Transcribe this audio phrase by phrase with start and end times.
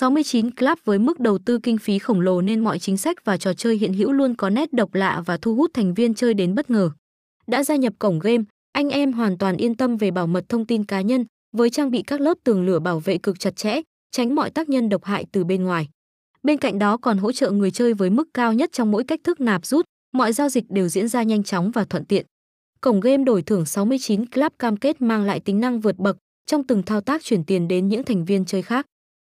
[0.00, 3.36] 69 Club với mức đầu tư kinh phí khổng lồ nên mọi chính sách và
[3.36, 6.34] trò chơi hiện hữu luôn có nét độc lạ và thu hút thành viên chơi
[6.34, 6.90] đến bất ngờ.
[7.46, 10.66] Đã gia nhập cổng game, anh em hoàn toàn yên tâm về bảo mật thông
[10.66, 11.24] tin cá nhân
[11.56, 13.80] với trang bị các lớp tường lửa bảo vệ cực chặt chẽ,
[14.10, 15.88] tránh mọi tác nhân độc hại từ bên ngoài.
[16.42, 19.20] Bên cạnh đó còn hỗ trợ người chơi với mức cao nhất trong mỗi cách
[19.24, 22.26] thức nạp rút, mọi giao dịch đều diễn ra nhanh chóng và thuận tiện.
[22.80, 26.66] Cổng game đổi thưởng 69 Club cam kết mang lại tính năng vượt bậc trong
[26.66, 28.86] từng thao tác chuyển tiền đến những thành viên chơi khác.